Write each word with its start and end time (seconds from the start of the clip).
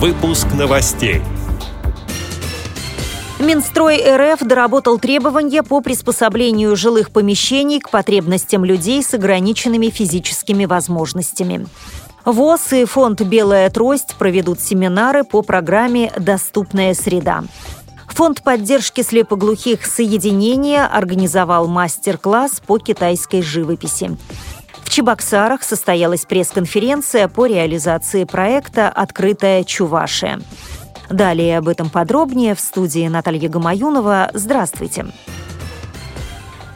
Выпуск 0.00 0.46
новостей. 0.56 1.20
Минстрой 3.40 4.00
РФ 4.00 4.38
доработал 4.44 5.00
требования 5.00 5.64
по 5.64 5.80
приспособлению 5.80 6.76
жилых 6.76 7.10
помещений 7.10 7.80
к 7.80 7.90
потребностям 7.90 8.64
людей 8.64 9.02
с 9.02 9.12
ограниченными 9.14 9.88
физическими 9.88 10.66
возможностями. 10.66 11.66
ВОЗ 12.24 12.74
и 12.74 12.84
фонд 12.84 13.22
«Белая 13.22 13.68
трость» 13.70 14.14
проведут 14.16 14.60
семинары 14.60 15.24
по 15.24 15.42
программе 15.42 16.12
«Доступная 16.16 16.94
среда». 16.94 17.42
Фонд 18.06 18.44
поддержки 18.44 19.02
слепоглухих 19.02 19.84
«Соединение» 19.84 20.84
организовал 20.84 21.66
мастер-класс 21.66 22.62
по 22.64 22.78
китайской 22.78 23.42
живописи. 23.42 24.16
Чебоксарах 24.98 25.62
состоялась 25.62 26.24
пресс-конференция 26.24 27.28
по 27.28 27.46
реализации 27.46 28.24
проекта 28.24 28.88
«Открытая 28.88 29.62
Чувашия». 29.62 30.40
Далее 31.08 31.58
об 31.58 31.68
этом 31.68 31.88
подробнее 31.88 32.56
в 32.56 32.60
студии 32.60 33.06
Наталья 33.06 33.48
Гамаюнова. 33.48 34.32
Здравствуйте. 34.34 35.02
Здравствуйте. 35.02 35.37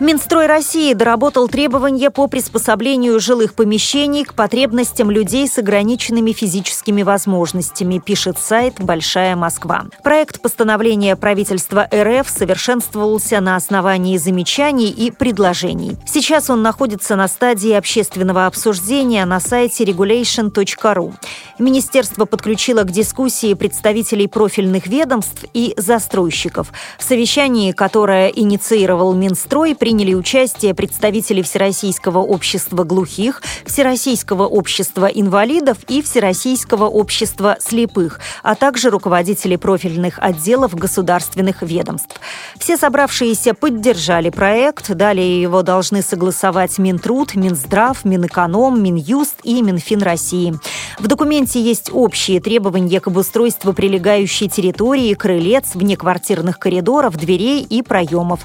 Минстрой 0.00 0.46
России 0.46 0.92
доработал 0.92 1.48
требования 1.48 2.10
по 2.10 2.28
приспособлению 2.28 3.18
жилых 3.18 3.54
помещений 3.54 4.24
к 4.24 4.34
потребностям 4.34 5.10
людей 5.10 5.48
с 5.48 5.58
ограниченными 5.58 6.30
физическими 6.30 7.02
возможностями, 7.02 7.98
пишет 7.98 8.38
сайт 8.38 8.74
«Большая 8.78 9.34
Москва». 9.34 9.86
Проект 10.04 10.40
постановления 10.40 11.16
правительства 11.16 11.88
РФ 11.92 12.28
совершенствовался 12.28 13.40
на 13.40 13.56
основании 13.56 14.16
замечаний 14.18 14.88
и 14.90 15.10
предложений. 15.10 15.96
Сейчас 16.06 16.48
он 16.48 16.62
находится 16.62 17.16
на 17.16 17.26
стадии 17.26 17.72
общественного 17.72 18.46
обсуждения 18.46 19.24
на 19.24 19.40
сайте 19.40 19.82
regulation.ru. 19.82 21.14
Министерство 21.58 22.24
подключило 22.24 22.84
к 22.84 22.92
дискуссии 22.92 23.54
представителей 23.54 24.28
профильных 24.28 24.86
ведомств 24.86 25.44
и 25.54 25.74
застройщиков. 25.76 26.72
В 26.98 27.02
совещании, 27.02 27.72
которое 27.72 28.28
инициировал 28.28 29.12
Минстрой, 29.12 29.74
приняли 29.74 30.14
участие 30.14 30.72
представители 30.72 31.42
Всероссийского 31.42 32.20
общества 32.20 32.84
глухих, 32.84 33.42
Всероссийского 33.66 34.46
общества 34.46 35.06
инвалидов 35.06 35.78
и 35.88 36.00
Всероссийского 36.00 36.84
общества 36.86 37.56
слепых, 37.60 38.20
а 38.44 38.54
также 38.54 38.90
руководители 38.90 39.56
профильных 39.56 40.20
отделов 40.20 40.74
государственных 40.76 41.62
ведомств. 41.62 42.20
Все 42.56 42.76
собравшиеся 42.76 43.54
поддержали 43.54 44.30
проект, 44.30 44.94
далее 44.94 45.42
его 45.42 45.62
должны 45.62 46.02
согласовать 46.02 46.78
Минтруд, 46.78 47.34
Минздрав, 47.34 48.04
Минэконом, 48.04 48.80
Минюст 48.80 49.34
и 49.42 49.60
Минфин 49.60 50.02
России. 50.02 50.54
В 51.00 51.08
документе 51.08 51.47
есть 51.56 51.90
общие 51.92 52.40
требования 52.40 53.00
к 53.00 53.06
обустройству 53.06 53.72
прилегающей 53.72 54.48
территории, 54.48 55.14
крылец, 55.14 55.74
внеквартирных 55.74 56.58
коридоров, 56.58 57.16
дверей 57.16 57.62
и 57.62 57.82
проемов. 57.82 58.40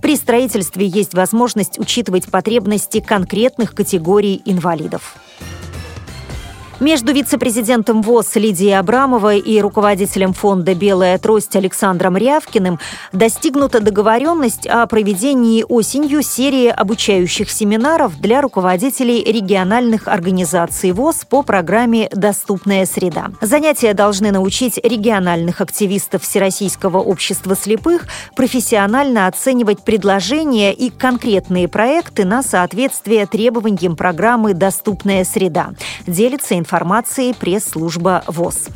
При 0.00 0.16
строительстве 0.16 0.86
есть 0.86 1.14
возможность 1.14 1.78
учитывать 1.78 2.30
потребности 2.30 3.00
конкретных 3.00 3.74
категорий 3.74 4.42
инвалидов. 4.44 5.16
Между 6.78 7.14
вице-президентом 7.14 8.02
ВОЗ 8.02 8.36
Лидией 8.36 8.78
Абрамовой 8.78 9.38
и 9.38 9.62
руководителем 9.62 10.34
фонда 10.34 10.74
«Белая 10.74 11.16
трость» 11.16 11.56
Александром 11.56 12.18
Рявкиным 12.18 12.78
достигнута 13.12 13.80
договоренность 13.80 14.66
о 14.66 14.86
проведении 14.86 15.64
осенью 15.66 16.20
серии 16.22 16.68
обучающих 16.68 17.50
семинаров 17.50 18.20
для 18.20 18.42
руководителей 18.42 19.24
региональных 19.24 20.06
организаций 20.06 20.92
ВОЗ 20.92 21.24
по 21.24 21.42
программе 21.42 22.10
«Доступная 22.12 22.84
среда». 22.84 23.28
Занятия 23.40 23.94
должны 23.94 24.30
научить 24.30 24.76
региональных 24.76 25.62
активистов 25.62 26.24
Всероссийского 26.24 26.98
общества 26.98 27.56
слепых 27.56 28.06
профессионально 28.36 29.28
оценивать 29.28 29.82
предложения 29.82 30.74
и 30.74 30.90
конкретные 30.90 31.68
проекты 31.68 32.26
на 32.26 32.42
соответствие 32.42 33.24
требованиям 33.24 33.96
программы 33.96 34.52
«Доступная 34.52 35.24
среда». 35.24 35.70
Делится 36.06 36.48
информацией 36.52 36.65
пресс-служба 37.34 38.24
ВОЗ. 38.26 38.68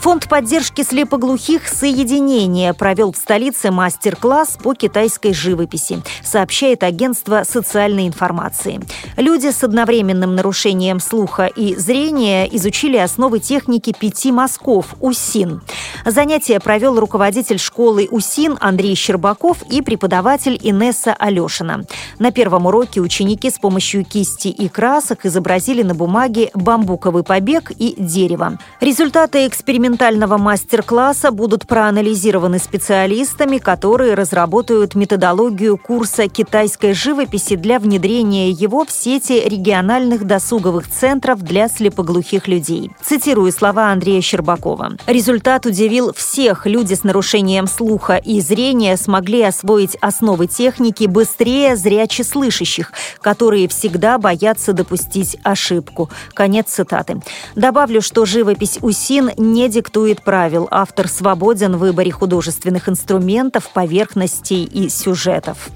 Фонд 0.00 0.28
поддержки 0.28 0.82
слепоглухих 0.82 1.66
«Соединение» 1.66 2.72
провел 2.72 3.10
в 3.12 3.16
столице 3.16 3.72
мастер-класс 3.72 4.56
по 4.62 4.72
китайской 4.72 5.34
живописи, 5.34 6.00
сообщает 6.22 6.84
агентство 6.84 7.42
социальной 7.44 8.06
информации. 8.06 8.80
Люди 9.16 9.50
с 9.50 9.64
одновременным 9.64 10.36
нарушением 10.36 11.00
слуха 11.00 11.46
и 11.46 11.74
зрения 11.74 12.46
изучили 12.56 12.96
основы 12.96 13.40
техники 13.40 13.92
пяти 13.92 14.30
мазков 14.30 14.94
УСИН. 15.00 15.62
Занятие 16.06 16.60
провел 16.60 17.00
руководитель 17.00 17.58
школы 17.58 18.06
УСИН 18.08 18.56
Андрей 18.60 18.94
Щербаков 18.94 19.62
и 19.68 19.82
преподаватель 19.82 20.58
Инесса 20.62 21.12
Алешина. 21.12 21.84
На 22.20 22.30
первом 22.30 22.66
уроке 22.66 23.00
ученики 23.00 23.50
с 23.50 23.58
помощью 23.58 24.04
кисти 24.04 24.48
и 24.48 24.68
красок 24.68 25.26
изобразили 25.26 25.82
на 25.82 25.96
бумаге 25.96 26.50
бамбуковый 26.54 27.24
побег 27.24 27.72
и 27.76 27.96
дерево. 27.98 28.58
Результаты 28.80 29.46
эксперимента 29.46 29.87
экспериментального 29.88 30.36
мастер-класса 30.36 31.30
будут 31.30 31.66
проанализированы 31.66 32.58
специалистами, 32.58 33.56
которые 33.56 34.12
разработают 34.14 34.94
методологию 34.94 35.78
курса 35.78 36.28
китайской 36.28 36.92
живописи 36.92 37.56
для 37.56 37.78
внедрения 37.78 38.50
его 38.50 38.84
в 38.84 38.90
сети 38.90 39.42
региональных 39.48 40.26
досуговых 40.26 40.90
центров 40.90 41.40
для 41.40 41.68
слепоглухих 41.68 42.48
людей. 42.48 42.90
Цитирую 43.02 43.50
слова 43.50 43.90
Андрея 43.90 44.20
Щербакова. 44.20 44.92
«Результат 45.06 45.64
удивил 45.64 46.12
всех. 46.12 46.66
Люди 46.66 46.92
с 46.92 47.02
нарушением 47.02 47.66
слуха 47.66 48.16
и 48.16 48.40
зрения 48.40 48.96
смогли 48.98 49.42
освоить 49.42 49.96
основы 50.02 50.48
техники 50.48 51.06
быстрее 51.06 51.76
зряче 51.76 52.24
слышащих, 52.24 52.92
которые 53.22 53.68
всегда 53.68 54.18
боятся 54.18 54.74
допустить 54.74 55.38
ошибку». 55.44 56.10
Конец 56.34 56.66
цитаты. 56.68 57.22
Добавлю, 57.56 58.02
что 58.02 58.26
живопись 58.26 58.78
УСИН 58.82 59.30
не 59.38 59.68
диктует 59.78 60.22
правил. 60.22 60.66
Автор 60.72 61.06
свободен 61.06 61.76
в 61.76 61.78
выборе 61.78 62.10
художественных 62.10 62.88
инструментов, 62.88 63.70
поверхностей 63.72 64.64
и 64.64 64.88
сюжетов. 64.88 65.68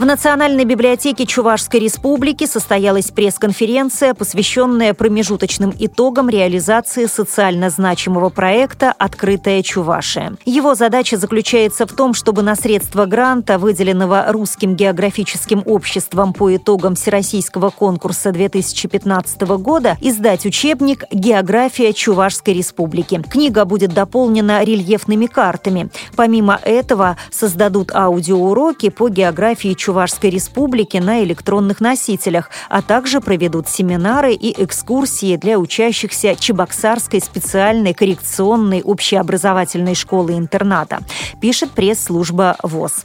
В 0.00 0.06
Национальной 0.06 0.64
библиотеке 0.64 1.26
Чувашской 1.26 1.78
республики 1.78 2.46
состоялась 2.46 3.10
пресс-конференция, 3.10 4.14
посвященная 4.14 4.94
промежуточным 4.94 5.74
итогам 5.78 6.30
реализации 6.30 7.04
социально 7.04 7.68
значимого 7.68 8.30
проекта 8.30 8.94
«Открытая 8.96 9.62
Чувашия». 9.62 10.36
Его 10.46 10.74
задача 10.74 11.18
заключается 11.18 11.86
в 11.86 11.92
том, 11.92 12.14
чтобы 12.14 12.40
на 12.40 12.56
средства 12.56 13.04
гранта, 13.04 13.58
выделенного 13.58 14.24
Русским 14.28 14.74
географическим 14.74 15.62
обществом 15.66 16.32
по 16.32 16.56
итогам 16.56 16.94
Всероссийского 16.94 17.68
конкурса 17.68 18.32
2015 18.32 19.42
года, 19.58 19.98
издать 20.00 20.46
учебник 20.46 21.04
«География 21.12 21.92
Чувашской 21.92 22.54
республики». 22.54 23.22
Книга 23.30 23.66
будет 23.66 23.92
дополнена 23.92 24.64
рельефными 24.64 25.26
картами. 25.26 25.90
Помимо 26.16 26.58
этого 26.62 27.18
создадут 27.30 27.94
аудиоуроки 27.94 28.88
по 28.88 29.10
географии 29.10 29.74
Чувашской 29.74 29.89
Чувашской 29.90 30.30
Республики 30.30 30.98
на 30.98 31.24
электронных 31.24 31.80
носителях, 31.80 32.50
а 32.68 32.80
также 32.80 33.20
проведут 33.20 33.68
семинары 33.68 34.34
и 34.34 34.62
экскурсии 34.62 35.34
для 35.34 35.58
учащихся 35.58 36.36
Чебоксарской 36.36 37.20
специальной 37.20 37.92
коррекционной 37.92 38.82
общеобразовательной 38.82 39.96
школы-интерната, 39.96 41.00
пишет 41.40 41.72
пресс-служба 41.72 42.54
ВОЗ. 42.62 43.02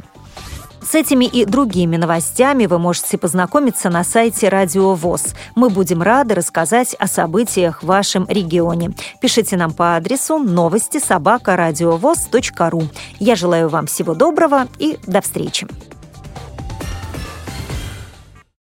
С 0.84 0.94
этими 0.94 1.26
и 1.26 1.46
другими 1.46 1.98
новостями 1.98 2.68
вы 2.68 2.78
можете 2.78 3.18
познакомиться 3.18 3.90
на 3.90 4.04
сайте 4.04 4.50
Радио 4.50 4.94
ВОЗ. 4.94 5.34
Мы 5.56 5.72
будем 5.72 6.04
рады 6.04 6.36
рассказать 6.36 6.96
о 7.00 7.08
событиях 7.08 7.82
в 7.82 7.88
вашем 7.88 8.28
регионе. 8.30 8.92
Пишите 9.20 9.58
нам 9.58 9.74
по 9.74 9.96
адресу 9.96 10.38
новости 10.38 11.00
собака 11.00 11.58
ру. 12.70 12.84
Я 13.18 13.36
желаю 13.36 13.70
вам 13.70 13.88
всего 13.88 14.14
доброго 14.14 14.68
и 14.78 15.00
до 15.08 15.22
встречи. 15.22 15.66